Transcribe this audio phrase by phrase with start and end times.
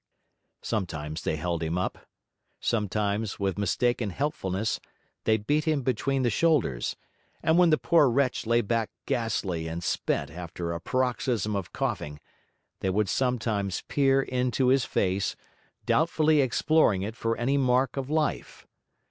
[0.63, 2.07] Sometimes they held him up;
[2.59, 4.79] sometimes, with mistaken helpfulness,
[5.25, 6.95] they beat him between the shoulders;
[7.43, 12.19] and when the poor wretch lay back ghastly and spent after a paroxysm of coughing,
[12.79, 15.35] they would sometimes peer into his face,
[15.85, 18.65] doubtfully exploring it for any mark of life.